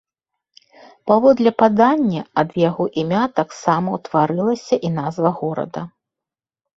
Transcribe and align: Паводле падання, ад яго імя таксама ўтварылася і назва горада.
Паводле 1.09 1.49
падання, 1.61 2.21
ад 2.41 2.55
яго 2.61 2.83
імя 3.01 3.23
таксама 3.41 3.87
ўтварылася 3.99 4.75
і 4.89 4.91
назва 4.97 5.29
горада. 5.43 5.81